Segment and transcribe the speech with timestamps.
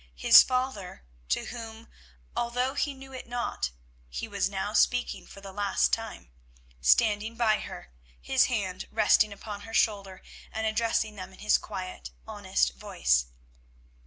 [0.15, 1.87] His father, to whom,
[2.35, 3.69] although he knew it not,
[4.09, 6.31] he was now speaking for the last time,
[6.81, 12.09] standing by her, his hand resting upon her shoulder and addressing them in his quiet,
[12.27, 13.27] honest voice.